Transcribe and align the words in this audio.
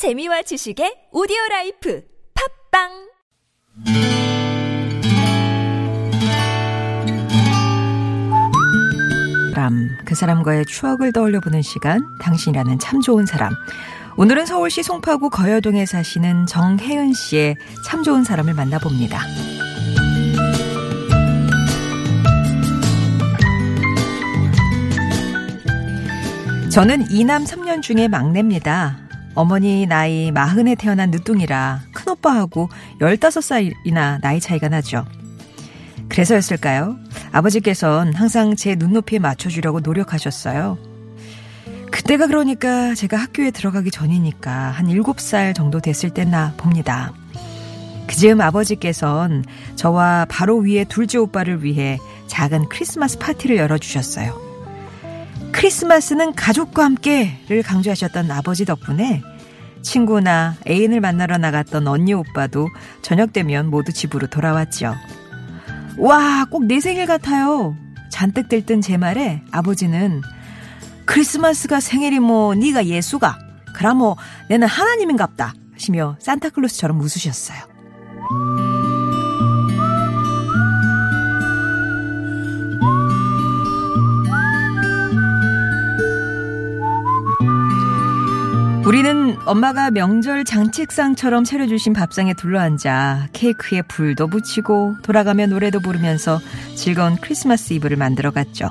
재미와 0.00 0.40
지식의 0.40 1.12
오디오 1.12 1.36
life 1.50 2.02
팟빵 2.72 2.88
사람, 9.52 9.90
그 10.06 10.14
사람과의 10.14 10.64
추억을 10.64 11.12
떠올려 11.12 11.40
보는 11.40 11.60
시간, 11.60 12.00
당신이라는 12.22 12.78
참 12.78 13.02
좋은 13.02 13.26
사람. 13.26 13.52
오늘은 14.16 14.46
서울시 14.46 14.82
송파구 14.82 15.28
거여동에 15.28 15.84
사시는 15.84 16.46
정혜은 16.46 17.12
씨의 17.12 17.56
참 17.86 18.02
좋은 18.02 18.24
사람을 18.24 18.54
만나봅니다. 18.54 19.20
저는 26.72 27.10
이남 27.10 27.44
3년 27.44 27.82
중에 27.82 28.08
막내입니다. 28.08 29.09
어머니 29.34 29.86
나이 29.86 30.30
마흔에 30.32 30.74
태어난 30.74 31.10
늦둥이라 31.10 31.80
큰오빠하고 31.92 32.68
15살이나 33.00 34.20
나이 34.20 34.40
차이가 34.40 34.68
나죠. 34.68 35.06
그래서였을까요? 36.08 36.96
아버지께선 37.32 38.14
항상 38.14 38.56
제 38.56 38.74
눈높이에 38.74 39.18
맞춰주려고 39.20 39.80
노력하셨어요. 39.80 40.76
그때가 41.90 42.26
그러니까 42.26 42.94
제가 42.94 43.16
학교에 43.16 43.50
들어가기 43.50 43.90
전이니까 43.90 44.50
한 44.50 44.86
7살 44.86 45.54
정도 45.54 45.80
됐을 45.80 46.10
때나 46.10 46.54
봅니다. 46.56 47.12
그즈음 48.06 48.40
아버지께선 48.40 49.44
저와 49.76 50.26
바로 50.28 50.58
위에 50.58 50.84
둘째 50.84 51.18
오빠를 51.18 51.62
위해 51.62 51.98
작은 52.26 52.68
크리스마스 52.68 53.18
파티를 53.18 53.56
열어주셨어요. 53.56 54.49
크리스마스는 55.60 56.32
가족과 56.34 56.84
함께를 56.84 57.62
강조하셨던 57.62 58.30
아버지 58.30 58.64
덕분에 58.64 59.22
친구나 59.82 60.56
애인을 60.66 61.00
만나러 61.02 61.36
나갔던 61.36 61.86
언니 61.86 62.14
오빠도 62.14 62.68
저녁 63.02 63.34
되면 63.34 63.68
모두 63.68 63.92
집으로 63.92 64.26
돌아왔죠. 64.28 64.94
와, 65.98 66.46
꼭 66.50 66.64
내 66.64 66.80
생일 66.80 67.04
같아요. 67.04 67.76
잔뜩 68.10 68.48
들뜬 68.48 68.80
제 68.80 68.96
말에 68.96 69.42
아버지는 69.52 70.22
크리스마스가 71.04 71.80
생일이 71.80 72.20
뭐 72.20 72.54
네가 72.54 72.86
예수가 72.86 73.38
그럼 73.76 73.98
뭐 73.98 74.16
내는 74.48 74.66
하나님인갑다 74.66 75.52
하시며 75.74 76.16
산타클로스처럼 76.20 76.98
웃으셨어요. 76.98 77.58
우리는 88.90 89.36
엄마가 89.46 89.92
명절 89.92 90.42
장책상처럼 90.42 91.44
차려주신 91.44 91.92
밥상에 91.92 92.34
둘러앉아 92.34 93.28
케이크에 93.32 93.82
불도 93.82 94.26
붙이고 94.26 94.96
돌아가며 95.02 95.46
노래도 95.46 95.78
부르면서 95.78 96.40
즐거운 96.74 97.14
크리스마스 97.14 97.72
이브를 97.72 97.96
만들어 97.96 98.32
갔죠. 98.32 98.68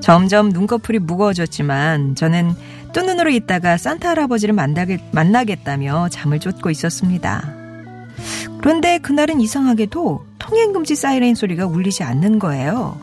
점점 0.00 0.48
눈꺼풀이 0.48 0.98
무거워졌지만 0.98 2.16
저는 2.16 2.56
또 2.92 3.02
눈으로 3.02 3.30
있다가 3.30 3.76
산타 3.76 4.08
할아버지를 4.08 4.52
만나겠, 4.52 5.00
만나겠 5.12 5.62
다며 5.62 6.08
잠을 6.08 6.40
쫓고 6.40 6.70
있었습니다. 6.70 7.54
그런데 8.58 8.98
그날은 8.98 9.40
이상하게도 9.40 10.26
통행금지 10.40 10.96
사이렌 10.96 11.36
소리가 11.36 11.66
울리지 11.66 12.02
않는 12.02 12.40
거예요. 12.40 12.98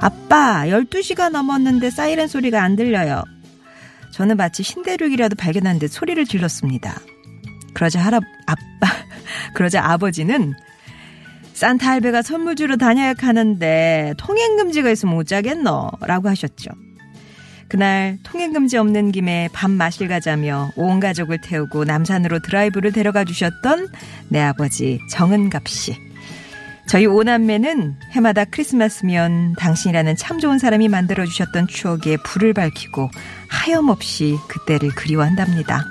아빠, 0.00 0.64
12시가 0.66 1.30
넘었는데 1.30 1.88
사이렌 1.88 2.28
소리가 2.28 2.62
안 2.62 2.76
들려요. 2.76 3.24
저는 4.14 4.36
마치 4.36 4.62
신대륙이라도 4.62 5.34
발견한 5.34 5.80
듯 5.80 5.88
소리를 5.88 6.24
질렀습니다. 6.24 7.00
그러자 7.74 8.00
할아, 8.00 8.20
아빠, 8.46 8.86
그러자 9.54 9.84
아버지는 9.84 10.54
산타 11.54 11.90
할배가 11.90 12.22
선물 12.22 12.54
주러 12.54 12.76
다녀야 12.76 13.14
하는데 13.18 14.14
통행 14.16 14.56
금지가 14.56 14.88
있으면 14.90 15.16
못 15.16 15.26
자겠노? 15.26 15.90
라고 16.02 16.28
하셨죠. 16.28 16.70
그날 17.66 18.18
통행 18.22 18.52
금지 18.52 18.76
없는 18.76 19.10
김에 19.10 19.48
밥 19.52 19.68
마실 19.68 20.06
가자며 20.06 20.70
온 20.76 21.00
가족을 21.00 21.40
태우고 21.40 21.84
남산으로 21.84 22.38
드라이브를 22.38 22.92
데려가 22.92 23.24
주셨던 23.24 23.88
내 24.28 24.40
아버지 24.40 25.00
정은갑 25.10 25.66
씨. 25.66 25.96
저희 26.86 27.06
오남매는 27.06 27.96
해마다 28.12 28.44
크리스마스면 28.44 29.54
당신이라는 29.58 30.16
참 30.16 30.38
좋은 30.38 30.58
사람이 30.58 30.88
만들어주셨던 30.88 31.66
추억에 31.68 32.16
불을 32.24 32.52
밝히고 32.52 33.10
하염없이 33.48 34.36
그때를 34.48 34.90
그리워한답니다. 34.90 35.84